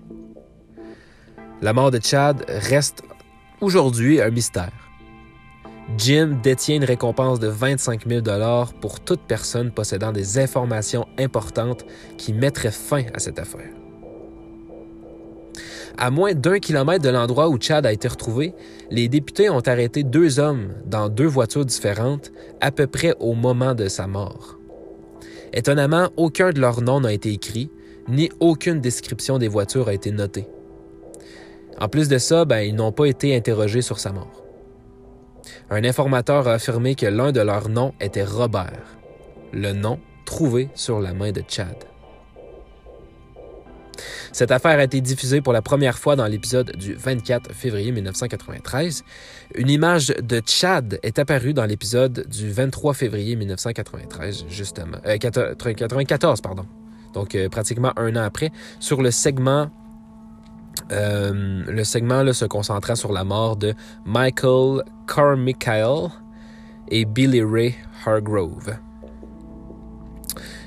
[1.61, 3.03] La mort de Chad reste
[3.61, 4.88] aujourd'hui un mystère.
[5.97, 8.21] Jim détient une récompense de 25 000
[8.79, 11.85] pour toute personne possédant des informations importantes
[12.17, 13.69] qui mettraient fin à cette affaire.
[15.97, 18.53] À moins d'un kilomètre de l'endroit où Chad a été retrouvé,
[18.91, 23.73] les députés ont arrêté deux hommes dans deux voitures différentes à peu près au moment
[23.73, 24.57] de sa mort.
[25.51, 27.71] Étonnamment, aucun de leurs noms n'a été écrit,
[28.07, 30.47] ni aucune description des voitures a été notée.
[31.79, 34.48] En plus de ça, ben, ils n'ont pas été interrogés sur sa mort.
[35.69, 38.97] Un informateur a affirmé que l'un de leurs noms était Robert,
[39.53, 41.75] le nom trouvé sur la main de Chad.
[44.31, 49.03] Cette affaire a été diffusée pour la première fois dans l'épisode du 24 février 1993.
[49.55, 54.97] Une image de Chad est apparue dans l'épisode du 23 février 1993, justement.
[55.05, 56.65] Euh, 94, pardon.
[57.13, 59.71] Donc, euh, pratiquement un an après, sur le segment
[60.91, 63.73] euh, le segment se concentrant sur la mort de
[64.05, 66.09] Michael Carmichael
[66.89, 67.75] et Billy Ray
[68.05, 68.75] Hargrove.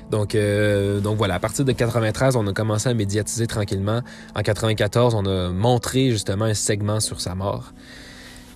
[0.09, 4.01] Donc, euh, donc voilà, à partir de 93, on a commencé à médiatiser tranquillement.
[4.35, 7.73] En 94, on a montré justement un segment sur sa mort.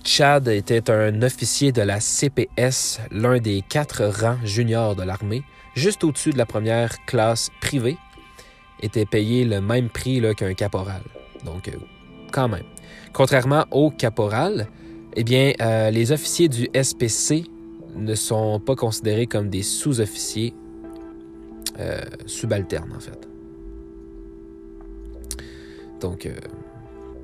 [0.04, 5.42] Chad était un officier de la CPS, l'un des quatre rangs juniors de l'armée,
[5.74, 7.98] juste au-dessus de la première classe privée,
[8.80, 11.02] était payé le même prix qu'un caporal.
[11.44, 11.72] Donc, euh,
[12.32, 12.64] quand même.
[13.12, 14.68] Contrairement au caporal,
[15.16, 17.44] eh bien, euh, les officiers du SPC
[17.96, 20.54] ne sont pas considérés comme des sous-officiers
[21.80, 23.28] euh, subalternes, en fait.
[26.00, 26.28] Donc,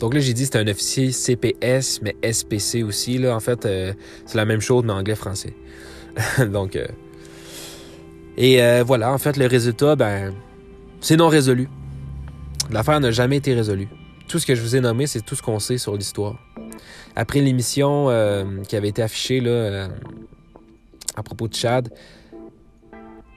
[0.01, 3.19] donc là, j'ai dit c'est un officier CPS, mais SPC aussi.
[3.19, 5.55] Là, en fait, c'est la même chose, mais anglais-français.
[6.53, 6.77] donc,
[8.37, 10.35] et voilà, en fait, le résultat, ben,
[11.01, 11.69] c'est non résolu.
[12.73, 13.89] L'affaire n'a jamais été résolue.
[14.29, 16.37] Tout ce que je vous ai nommé, c'est tout ce qu'on sait sur l'histoire.
[17.17, 19.89] Après l'émission euh, qui avait été affichée là, euh,
[21.15, 21.91] à propos de Chad,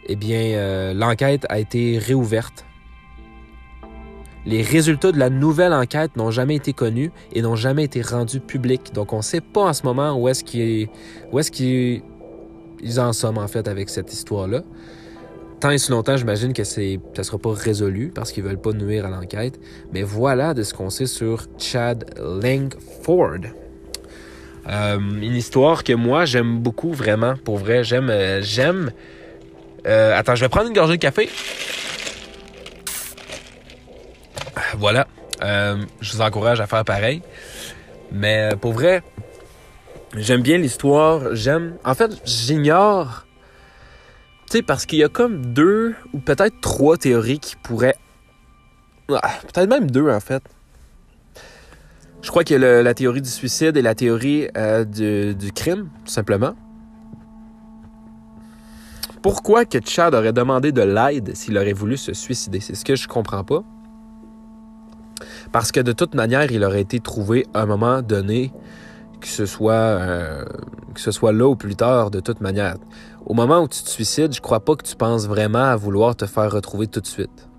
[0.08, 2.66] eh bien, euh, l'enquête a été réouverte.
[4.46, 8.40] Les résultats de la nouvelle enquête n'ont jamais été connus et n'ont jamais été rendus
[8.40, 8.94] publics.
[8.94, 10.90] Donc, on ne sait pas en ce moment où est-ce qu'ils
[13.00, 14.64] en sont en fait avec cette histoire-là
[15.60, 19.06] tant et si longtemps, j'imagine que ça sera pas résolu parce qu'ils veulent pas nuire
[19.06, 19.60] à l'enquête.
[19.94, 23.52] Mais voilà de ce qu'on sait sur Chad Langford.
[24.70, 27.84] Euh, une histoire que moi j'aime beaucoup vraiment, pour vrai.
[27.84, 28.92] J'aime, euh, j'aime.
[29.86, 31.30] Euh, attends, je vais prendre une gorgée de café.
[34.78, 35.08] Voilà.
[35.42, 37.22] je vous encourage à faire pareil.
[38.12, 39.02] Mais pour vrai,
[40.16, 41.36] j'aime bien l'histoire.
[41.36, 41.76] J'aime.
[41.86, 43.27] En fait, j'ignore
[44.50, 47.98] tu sais, parce qu'il y a comme deux ou peut-être trois théories qui pourraient.
[49.10, 50.42] Ah, peut-être même deux, en fait.
[52.22, 56.56] Je crois a la théorie du suicide et la théorie euh, du, crime, tout simplement.
[59.22, 62.62] Pourquoi que Chad aurait demandé de l'aide s'il aurait voulu se suicider?
[62.62, 63.64] C'est ce que je comprends pas.
[65.52, 68.54] Parce que de toute manière, il aurait été trouvé à un moment donné,
[69.20, 70.46] que ce soit, euh,
[70.94, 72.76] que ce soit là ou plus tard, de toute manière
[73.28, 76.16] au moment où tu te suicides, je crois pas que tu penses vraiment à vouloir
[76.16, 77.50] te faire retrouver tout de suite.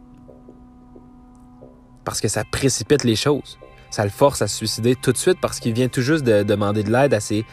[2.07, 3.59] Parce que ça précipite les choses.
[3.91, 6.43] Ça le force à se suicider tout de suite parce qu'il vient tout juste de
[6.43, 7.45] demander de l'aide à ses,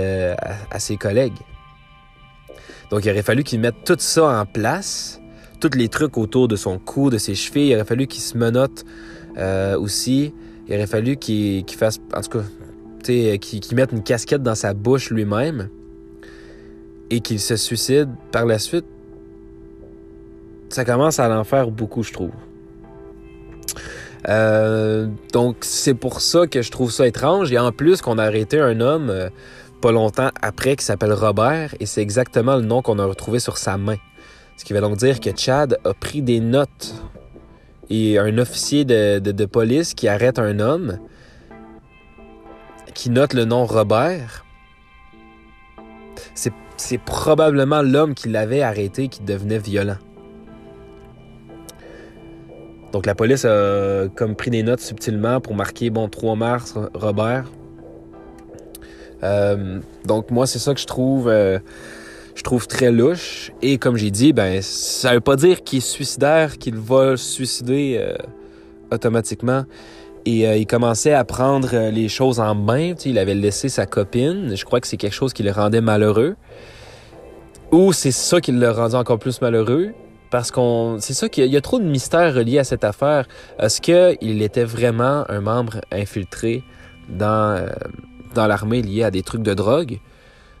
[0.00, 0.34] euh,
[0.98, 1.38] collègues.
[2.90, 5.20] Donc, il aurait fallu qu'il mette tout ça en place,
[5.60, 7.68] tous les trucs autour de son cou, de ses chevilles.
[7.68, 8.84] Il aurait fallu qu'il se menotte
[9.38, 10.34] euh, aussi.
[10.66, 15.10] Il aurait fallu qu'il fasse, en tout cas, qu'il mette une casquette dans sa bouche
[15.10, 15.68] lui-même
[17.12, 18.86] et qu'il se suicide par la suite,
[20.70, 22.30] ça commence à en faire beaucoup, je trouve.
[24.30, 27.52] Euh, donc c'est pour ça que je trouve ça étrange.
[27.52, 29.28] Et en plus qu'on a arrêté un homme euh,
[29.82, 33.58] pas longtemps après qui s'appelle Robert et c'est exactement le nom qu'on a retrouvé sur
[33.58, 33.98] sa main.
[34.56, 36.94] Ce qui veut donc dire que Chad a pris des notes
[37.90, 40.98] et un officier de, de police qui arrête un homme
[42.94, 44.46] qui note le nom Robert.
[46.34, 49.98] C'est c'est probablement l'homme qui l'avait arrêté qui devenait violent.
[52.92, 57.50] Donc la police a comme pris des notes subtilement pour marquer, bon, 3 mars, Robert.
[59.22, 61.60] Euh, donc moi, c'est ça que je trouve, euh,
[62.34, 63.52] je trouve très louche.
[63.62, 67.24] Et comme j'ai dit, ben, ça veut pas dire qu'il est suicidaire, qu'il va se
[67.24, 68.16] suicider euh,
[68.90, 69.64] automatiquement.
[70.24, 72.94] Et il commençait à prendre les choses en main.
[73.04, 74.54] il avait laissé sa copine.
[74.54, 76.36] Je crois que c'est quelque chose qui le rendait malheureux.
[77.72, 79.92] Ou c'est ça qui l'a rendu encore plus malheureux?
[80.30, 83.26] Parce qu'on, c'est ça qu'il y, a trop de mystères reliés à cette affaire.
[83.58, 86.62] Est-ce qu'il était vraiment un membre infiltré
[87.08, 87.68] dans, euh,
[88.34, 90.00] dans l'armée liés à des trucs de drogue,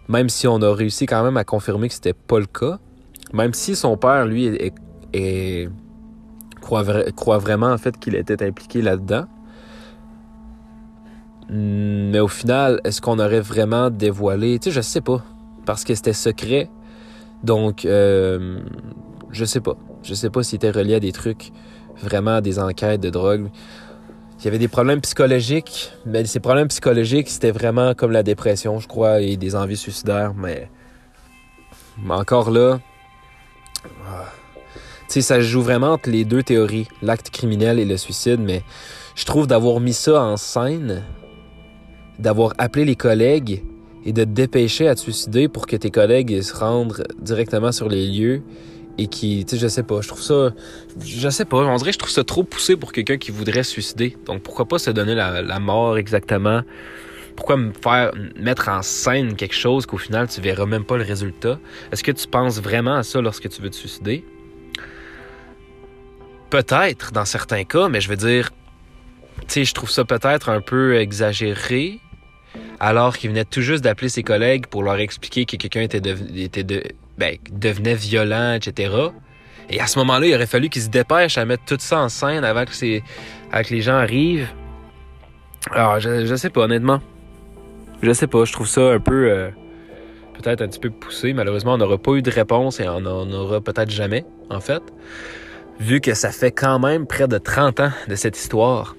[0.08, 2.78] même si on a réussi quand même à confirmer que c'était pas le cas.
[3.32, 4.58] Même si son père, lui,
[6.60, 6.84] croit,
[7.16, 9.24] croit, vraiment en fait qu'il était impliqué là-dedans.
[11.48, 14.58] Mais au final, est-ce qu'on aurait vraiment dévoilé?
[14.58, 15.22] Tu sais, je sais pas.
[15.64, 16.70] Parce que c'était secret.
[17.42, 18.60] Donc, euh,
[19.30, 19.76] je sais pas.
[20.02, 21.52] Je sais pas s'il était relié à des trucs,
[22.00, 23.50] vraiment des enquêtes de drogue.
[24.38, 28.80] Il y avait des problèmes psychologiques, mais ces problèmes psychologiques, c'était vraiment comme la dépression,
[28.80, 30.68] je crois, et des envies suicidaires, mais,
[32.08, 32.80] encore là,
[34.08, 34.24] ah,
[35.06, 38.64] tu sais, ça joue vraiment entre les deux théories, l'acte criminel et le suicide, mais
[39.14, 41.04] je trouve d'avoir mis ça en scène,
[42.18, 43.62] d'avoir appelé les collègues
[44.04, 47.88] et de te dépêcher à te suicider pour que tes collègues se rendent directement sur
[47.88, 48.42] les lieux
[48.98, 50.52] et qui, tu sais, je sais pas, je trouve ça,
[51.02, 53.62] je sais pas, on dirait que je trouve ça trop poussé pour quelqu'un qui voudrait
[53.62, 54.16] se suicider.
[54.26, 56.62] Donc pourquoi pas se donner la, mort exactement?
[57.36, 61.04] Pourquoi me faire mettre en scène quelque chose qu'au final tu verras même pas le
[61.04, 61.58] résultat?
[61.90, 64.24] Est-ce que tu penses vraiment à ça lorsque tu veux te suicider?
[66.50, 68.50] Peut-être dans certains cas, mais je veux dire,
[69.40, 71.98] tu sais, je trouve ça peut-être un peu exagéré
[72.80, 76.00] alors qu'il venait tout juste d'appeler ses collègues pour leur expliquer que quelqu'un était,
[77.18, 78.94] ben, devenait violent, etc.
[79.70, 82.08] Et à ce moment-là, il aurait fallu qu'il se dépêche à mettre tout ça en
[82.08, 84.48] scène avant que, les gens arrivent.
[85.70, 87.00] Alors, je, je sais pas, honnêtement.
[88.02, 89.30] Je sais pas, je trouve ça un peu...
[89.30, 89.50] Euh,
[90.32, 91.32] peut-être un petit peu poussé.
[91.32, 94.82] Malheureusement, on n'aura pas eu de réponse et on n'en aura peut-être jamais, en fait.
[95.78, 98.96] Vu que ça fait quand même près de 30 ans de cette histoire.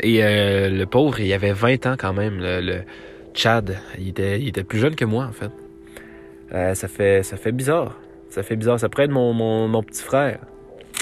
[0.00, 2.82] Et euh, le pauvre, il avait 20 ans quand même, le,
[3.34, 3.78] Chad.
[3.98, 5.50] Il était, il était plus jeune que moi, en fait.
[6.52, 7.96] Euh, ça fait ça fait bizarre.
[8.28, 8.78] Ça fait bizarre.
[8.78, 10.38] Ça pourrait être mon, mon, petit frère.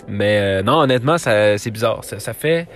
[0.08, 2.04] Mais euh, non, honnêtement, c'est bizarre.
[2.04, 2.68] Ça, fait.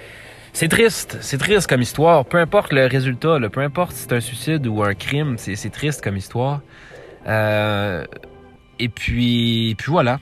[0.53, 1.19] C'est triste.
[1.21, 2.25] C'est triste comme histoire.
[2.25, 6.03] Peu importe le résultat, peu importe si c'est un suicide ou un crime, c'est, triste
[6.03, 6.63] comme histoire.
[7.27, 10.19] Et puis, puis voilà.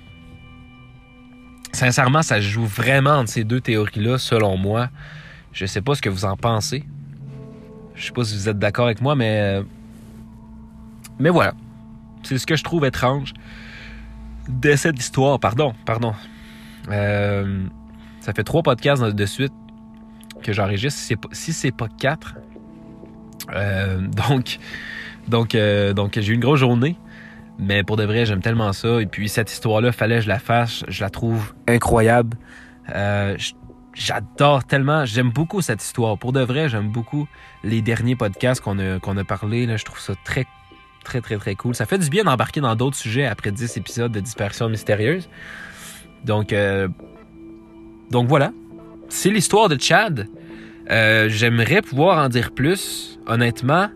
[1.73, 4.91] Sincèrement, ça joue vraiment entre ces deux théories-là, selon moi.
[5.53, 6.85] Je sais pas ce que vous en pensez.
[7.95, 9.63] Je sais pas si vous êtes d'accord avec moi, mais.
[11.19, 11.55] Mais voilà.
[12.23, 13.35] C'est ce que je trouve étrange
[14.49, 15.39] de cette histoire.
[15.39, 16.15] Pardon, pardon.
[16.91, 17.65] Euh,
[18.21, 19.53] ça fait trois podcasts de suite
[20.43, 21.01] que j'enregistre,
[21.33, 22.37] si c'est pas, quatre.
[23.55, 24.59] Euh, donc,
[25.29, 26.97] donc, euh, donc j'ai eu une grosse journée.
[27.59, 29.01] Mais pour de vrai, j'aime tellement ça.
[29.01, 30.85] Et puis cette histoire-là, fallait que je la fasse.
[30.89, 32.37] Je la trouve incroyable.
[33.95, 35.05] J'adore tellement.
[35.05, 36.19] J'aime beaucoup cette histoire.
[36.19, 37.29] Pour de vrai, j'aime beaucoup
[37.63, 39.77] les derniers podcasts qu'on a, a parlé.
[39.77, 40.47] Je trouve ça très
[41.05, 41.75] Très, très, très cool.
[41.75, 45.29] Ça fait du bien d'embarquer dans d'autres sujets après 10 épisodes de Disparition mystérieuse.
[46.25, 46.89] Donc, euh,
[48.11, 48.53] donc voilà.
[49.09, 50.29] C'est l'histoire de Chad.
[50.91, 53.89] Euh, j'aimerais pouvoir en dire plus, honnêtement.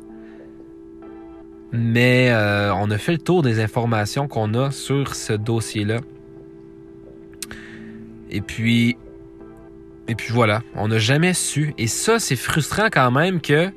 [1.72, 6.00] Mais euh, on a fait le tour des informations qu'on a sur ce dossier-là.
[8.30, 8.96] Et puis,
[10.08, 11.74] et puis voilà, on n'a jamais su.
[11.78, 13.72] Et ça, c'est frustrant quand même que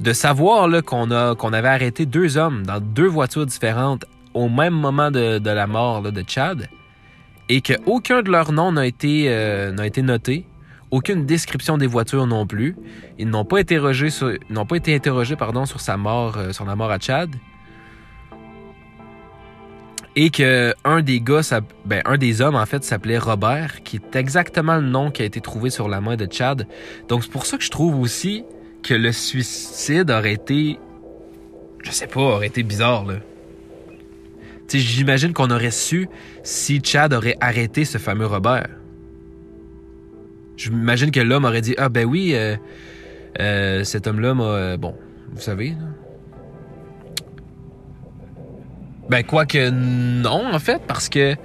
[0.00, 5.40] de savoir qu'on avait arrêté deux hommes dans deux voitures différentes au même moment de,
[5.42, 6.68] la mort de Chad
[7.48, 10.46] et qu'aucun de leurs noms n'a été, euh, été noté,
[10.90, 12.76] aucune description des voitures non plus.
[13.18, 14.08] Ils n'ont pas, interrogé
[14.50, 17.30] n'ont pas été interrogés pardon, sur sa mort, euh, sur la mort à Chad.
[20.18, 21.42] Et que un des gars,
[21.84, 25.26] ben, un des hommes en fait s'appelait Robert, qui est exactement le nom qui a
[25.26, 26.66] été trouvé sur la main de Chad.
[27.08, 28.44] Donc c'est pour ça que je trouve aussi
[28.82, 30.78] que le suicide aurait été.
[31.82, 33.16] Je sais pas, aurait été bizarre, là.
[34.68, 36.08] Tu j'imagine qu'on aurait su
[36.42, 38.68] si Chad aurait arrêté ce fameux Robert.
[40.56, 42.56] J'imagine que l'homme aurait dit Ah, ben oui, euh,
[43.40, 44.44] euh, cet homme-là m'a.
[44.44, 44.94] Euh, bon,
[45.32, 46.05] vous savez, là.
[49.08, 51.36] Ben, quoique non, en fait, parce que.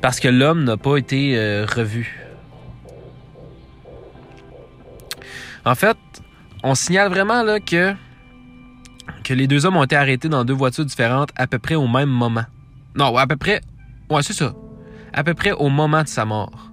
[0.00, 2.24] Parce que l'homme n'a pas été revu.
[5.64, 5.96] En fait,
[6.62, 7.94] on signale vraiment là, que,
[9.24, 11.88] que les deux hommes ont été arrêtés dans deux voitures différentes à peu près au
[11.88, 12.44] même moment.
[12.94, 13.60] Non, à peu près.
[14.08, 14.54] Ouais, c'est ça.
[15.12, 16.72] À peu près au moment de sa mort.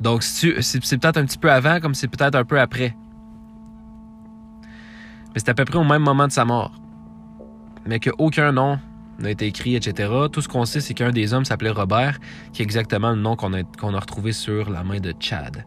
[0.00, 2.94] Donc, c'est peut-être un petit peu avant, comme c'est peut-être un peu après.
[5.36, 6.72] Mais c'est à peu près au même moment de sa mort.
[7.84, 8.78] Mais qu'aucun nom
[9.18, 10.10] n'a été écrit, etc.
[10.32, 12.18] Tout ce qu'on sait, c'est qu'un des hommes s'appelait Robert,
[12.54, 15.66] qui est exactement le nom qu'on a, retrouvé sur la main de Chad.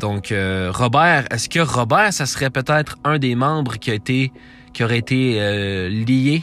[0.00, 4.32] Donc, euh, Robert, est-ce que Robert, ça serait peut-être un des membres qui a été,
[4.72, 6.42] qui aurait été euh, lié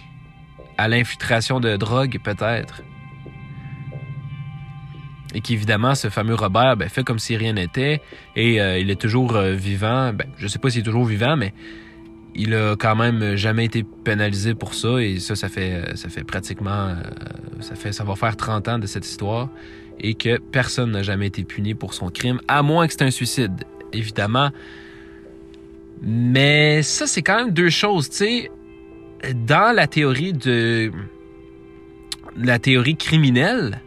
[0.78, 2.84] à l'infiltration de drogue, peut-être?
[5.34, 8.02] et qu'évidemment, ce fameux Robert ben, fait comme si rien n'était
[8.38, 10.14] et euh, il est toujours vivant.
[10.14, 11.54] Ben, je sais pas s'il est toujours vivant, mais
[12.36, 16.24] il a quand même jamais été pénalisé pour ça et ça, ça fait, ça fait
[16.24, 16.96] pratiquement,
[17.62, 19.50] ça fait, ça va faire 30 ans de cette histoire
[20.00, 23.12] et que personne n'a jamais été puni pour son crime, à moins que c'est un
[23.12, 24.52] suicide, évidemment.
[26.02, 28.52] Mais ça, c'est quand même deux choses, tu sais.
[29.48, 30.92] Dans la théorie de
[32.38, 33.82] la théorie criminelle,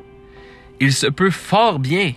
[0.80, 2.12] il se peut fort bien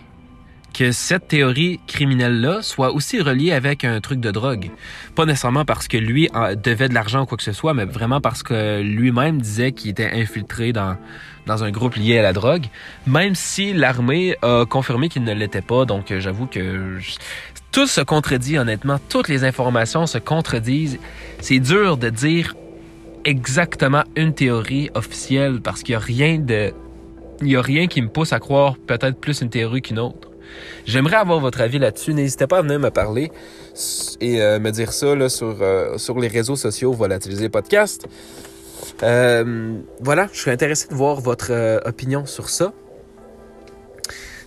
[0.73, 4.71] que cette théorie criminelle-là soit aussi reliée avec un truc de drogue.
[5.15, 6.29] Pas nécessairement parce que lui
[6.63, 9.91] devait de l'argent ou quoi que ce soit, mais vraiment parce que lui-même disait qu'il
[9.91, 10.97] était infiltré dans,
[11.45, 12.65] dans un groupe lié à la drogue,
[13.05, 15.85] même si l'armée a confirmé qu'il ne l'était pas.
[15.85, 16.97] Donc j'avoue que
[17.71, 20.99] tout se contredit honnêtement, toutes les informations se contredisent.
[21.39, 22.55] C'est dur de dire
[23.25, 26.73] exactement une théorie officielle parce qu'il n'y a rien de
[27.41, 30.30] il n'y a rien qui me pousse à croire peut-être plus une théorie qu'une autre.
[30.85, 32.13] J'aimerais avoir votre avis là-dessus.
[32.13, 33.31] N'hésitez pas à venir me parler
[34.19, 38.07] et euh, me dire ça sur, euh, sur les réseaux sociaux Volatiliser Podcast.
[39.03, 42.73] Euh, voilà, je serais intéressé de voir votre opinion sur ça.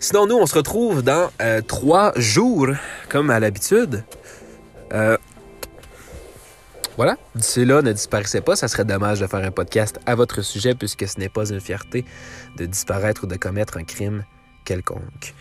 [0.00, 1.30] Sinon, nous, on se retrouve dans
[1.66, 2.68] trois jours,
[3.08, 4.04] comme à l'habitude.
[6.96, 8.54] Voilà, d'ici là, ne disparaissez pas.
[8.54, 11.60] Ça serait dommage de faire un podcast à votre sujet puisque ce n'est pas une
[11.60, 12.04] fierté
[12.56, 14.24] de disparaître ou de commettre un crime
[14.64, 15.34] quelconque.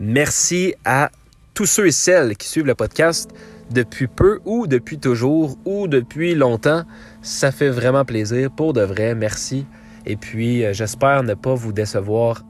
[0.00, 1.10] Merci à
[1.54, 3.30] tous ceux et celles qui suivent le podcast
[3.70, 6.84] depuis peu ou depuis toujours ou depuis longtemps.
[7.22, 8.50] Ça fait vraiment plaisir.
[8.50, 9.66] Pour de vrai, merci.
[10.06, 12.42] Et puis, euh, j'espère ne pas vous décevoir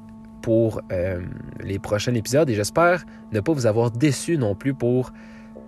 [0.43, 1.21] pour euh,
[1.61, 5.13] les prochains épisodes et j'espère ne pas vous avoir déçu non plus pour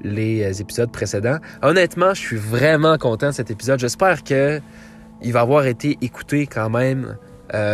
[0.03, 1.39] les euh, épisodes précédents.
[1.63, 3.79] Honnêtement, je suis vraiment content de cet épisode.
[3.79, 4.61] J'espère que
[5.23, 7.17] il va avoir été écouté quand même.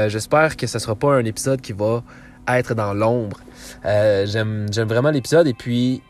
[0.09, 2.03] J'espère que ce ne sera pas un épisode qui va
[2.47, 3.41] être dans l'ombre.
[3.85, 6.03] Euh, j'aime vraiment l'épisode et puis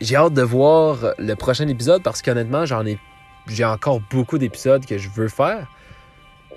[0.00, 2.98] j'ai hâte de voir le prochain épisode parce qu'honnêtement, j'en ai
[3.46, 5.70] j'ai encore beaucoup d'épisodes que je veux faire,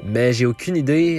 [0.06, 1.18] mais j'ai aucune idée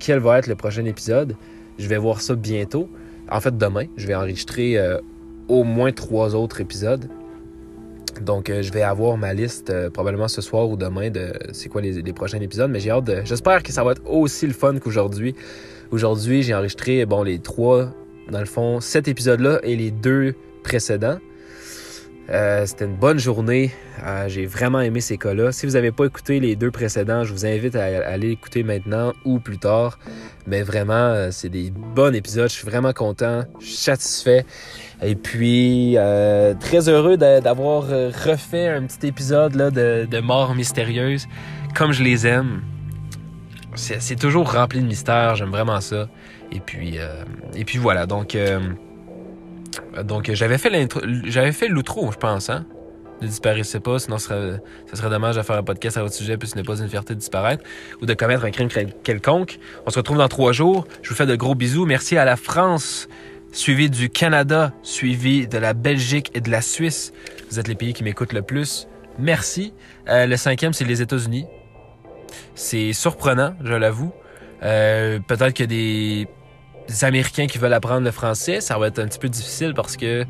[0.00, 1.36] quel va être le prochain épisode.
[1.78, 2.90] Je vais voir ça bientôt.
[3.30, 4.76] En fait, demain, je vais enregistrer
[5.46, 7.08] au moins trois autres épisodes.
[8.20, 11.68] Donc, euh, je vais avoir ma liste euh, probablement ce soir ou demain de c'est
[11.68, 12.70] quoi les, prochains épisodes.
[12.70, 13.22] Mais j'ai hâte de.
[13.24, 15.34] J'espère que ça va être aussi le fun qu'aujourd'hui.
[15.94, 17.88] Aujourd'hui, j'ai enregistré bon les trois,
[18.28, 21.18] dans le fond, cet épisode-là et les deux précédents.
[22.30, 23.70] Euh, c'était une bonne journée.
[24.26, 25.52] j'ai vraiment aimé ces cas-là.
[25.52, 29.12] Si vous n'avez pas écouté les deux précédents, je vous invite à, aller écouter maintenant
[29.24, 30.00] ou plus tard.
[30.48, 32.48] Mais vraiment, c'est des bons épisodes.
[32.48, 33.44] Je suis vraiment content.
[33.60, 34.44] Je suis satisfait.
[35.00, 40.56] Et puis, euh, très heureux d'avoir euh, refait un petit épisode là, de, de mort
[40.56, 41.28] mystérieuse,
[41.76, 42.62] comme je les aime.
[43.74, 46.08] C'est toujours rempli de mystères, j'aime vraiment ça.
[46.52, 47.24] Et puis, euh,
[47.78, 48.36] voilà, donc,
[50.04, 50.88] donc j'avais fait
[51.24, 52.66] j'avais fait l'outro, je pense, hein?
[53.22, 56.14] Ne disparaissez pas, sinon ce serait, ce serait dommage de faire un podcast à votre
[56.14, 57.62] sujet, puis ce n'est pas une fierté de disparaître
[58.02, 58.68] ou de commettre un crime
[59.02, 59.58] quelconque.
[59.86, 60.86] On se retrouve dans trois jours.
[61.02, 61.86] Je vous fais de gros bisous.
[61.86, 63.08] Merci à la France
[63.54, 67.12] suivi du Canada, suivi de la Belgique et de la Suisse.
[67.50, 68.88] Vous êtes les pays qui m'écoutent le plus.
[69.18, 69.72] Merci.
[70.08, 71.46] Euh, le cinquième, c'est les États-Unis.
[72.54, 74.12] C'est surprenant, je l'avoue.
[74.62, 76.26] Euh, peut-être qu'il y a
[76.88, 78.60] des Américains qui veulent apprendre le français.
[78.60, 80.24] Ça va être un petit peu difficile parce que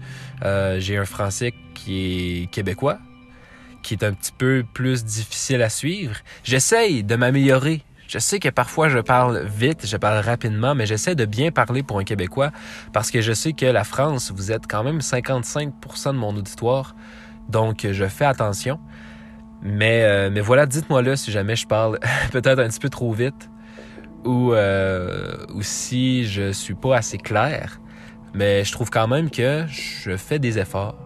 [0.45, 2.99] euh, j'ai un français qui est québécois,
[3.83, 6.17] qui est un petit peu plus difficile à suivre.
[6.43, 7.83] J'essaye de m'améliorer.
[8.09, 11.83] Je sais que parfois je parle vite, je parle rapidement, mais j'essaie de bien parler
[11.83, 12.51] pour un Québécois
[12.93, 16.95] parce que je sais que la France, vous êtes quand même 55% de mon auditoire,
[17.49, 18.79] donc je fais attention.
[19.65, 21.99] Mais, euh, mais voilà, dites-moi là si jamais je parle
[22.33, 23.51] peut-être un petit peu trop vite
[24.25, 27.81] ou, euh, ou si je suis pas assez clair.
[28.35, 30.99] Mais je trouve quand même que je fais des efforts.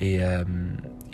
[0.00, 0.44] Et, euh,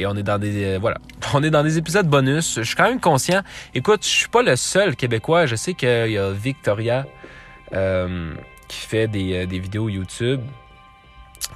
[0.01, 0.97] et on est dans des euh, voilà,
[1.35, 2.57] on est dans des épisodes bonus.
[2.57, 3.43] Je suis quand même conscient.
[3.75, 5.45] Écoute, je suis pas le seul Québécois.
[5.45, 7.07] Je sais qu'il y a Victoria
[7.75, 8.33] euh,
[8.67, 10.41] qui fait des, euh, des, vidéos YouTube,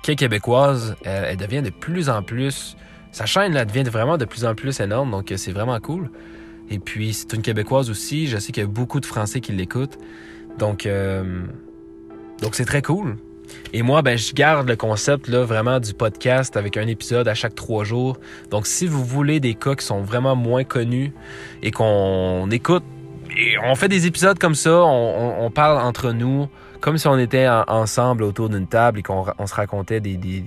[0.02, 0.94] qui est québécoise.
[1.04, 2.76] elle devient de plus en plus.
[3.14, 6.10] Sa chaîne là devient vraiment de plus en plus énorme, donc c'est vraiment cool.
[6.68, 8.26] Et puis c'est une québécoise aussi.
[8.26, 9.98] Je sais qu'il y a beaucoup de Français qui l'écoutent,
[10.58, 10.88] donc
[12.42, 13.16] donc c'est très cool.
[13.72, 17.34] Et moi, ben, je garde le concept là, vraiment du podcast avec un épisode à
[17.34, 18.18] chaque trois jours.
[18.50, 21.12] Donc, si vous voulez des cas qui sont vraiment moins connus
[21.62, 22.84] et qu'on écoute,
[23.36, 26.48] et on fait des épisodes comme ça, on, parle entre nous,
[26.80, 30.44] comme si on était ensemble autour d'une table et qu'on se racontait des,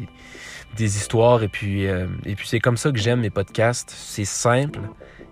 [0.85, 1.43] histoires.
[1.43, 3.91] Et puis, euh, et puis c'est comme ça que j'aime mes podcasts.
[3.95, 4.79] C'est simple.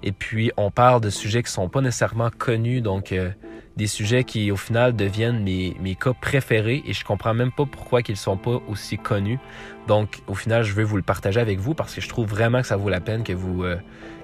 [0.04, 2.82] Et puis, on parle de sujets qui sont pas nécessairement connus.
[2.82, 3.30] Donc, euh,
[3.76, 7.66] des sujets qui, au final, deviennent mes, mes cas préférés et je comprends même pas
[7.66, 9.40] pourquoi ils sont pas aussi connus.
[9.88, 12.62] Donc, au final, je veux vous le partager avec vous parce que je trouve vraiment
[12.62, 13.78] que ça vaut la peine que vous, euh,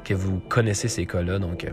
[0.03, 1.39] que vous connaissez ces cas-là.
[1.39, 1.65] Donc,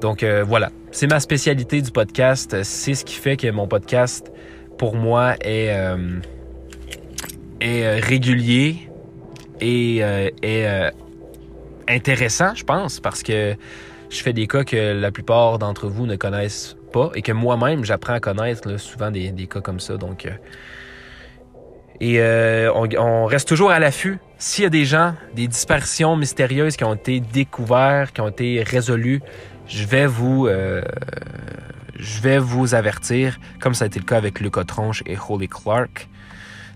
[0.00, 2.62] donc voilà, c'est ma spécialité du podcast.
[2.62, 4.30] C'est ce qui fait que mon podcast,
[4.76, 5.72] pour moi, est,
[7.64, 8.90] est régulier
[9.60, 10.92] et est
[11.88, 13.56] intéressant, je pense, parce que
[14.10, 17.84] je fais des cas que la plupart d'entre vous ne connaissent pas et que moi-même
[17.84, 19.96] j'apprends à connaître souvent des, cas comme ça.
[19.96, 20.30] Donc, euh,
[22.00, 24.18] et euh, on, reste toujours à l'affût.
[24.38, 28.62] S'il y a des gens, des disparitions mystérieuses qui ont été découvertes, qui ont été
[28.62, 29.20] résolues,
[29.66, 30.82] je vais vous, euh,
[31.96, 35.48] je vais vous avertir, comme ça a été le cas avec Lucas Tronche et Holy
[35.48, 36.08] Clark.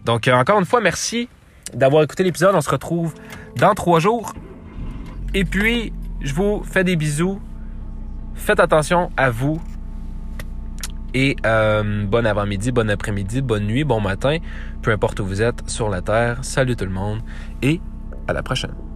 [0.04, 1.28] Donc, encore une fois, merci
[1.74, 2.54] d'avoir écouté l'épisode.
[2.54, 3.14] On se retrouve
[3.56, 4.34] dans trois jours.
[5.34, 7.40] Et puis, je vous fais des bisous.
[8.34, 9.60] Faites attention à vous.
[11.14, 14.38] Et euh, bon avant-midi, bon après-midi, bonne nuit, bon matin,
[14.82, 16.38] peu importe où vous êtes sur la Terre.
[16.42, 17.20] Salut tout le monde
[17.62, 17.80] et
[18.26, 18.87] à la prochaine.